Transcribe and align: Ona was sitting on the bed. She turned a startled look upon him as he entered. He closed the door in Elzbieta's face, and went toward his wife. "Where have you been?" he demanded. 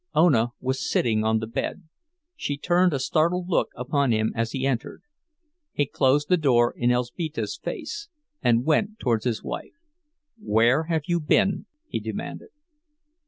Ona 0.15 0.47
was 0.59 0.79
sitting 0.89 1.23
on 1.23 1.37
the 1.37 1.45
bed. 1.45 1.83
She 2.35 2.57
turned 2.57 2.91
a 2.91 2.97
startled 2.97 3.47
look 3.47 3.69
upon 3.75 4.11
him 4.11 4.33
as 4.35 4.51
he 4.51 4.65
entered. 4.65 5.03
He 5.73 5.85
closed 5.85 6.27
the 6.27 6.37
door 6.37 6.73
in 6.75 6.89
Elzbieta's 6.89 7.59
face, 7.61 8.09
and 8.41 8.65
went 8.65 8.97
toward 8.97 9.25
his 9.25 9.43
wife. 9.43 9.75
"Where 10.39 10.85
have 10.85 11.03
you 11.05 11.19
been?" 11.19 11.67
he 11.85 11.99
demanded. 11.99 12.49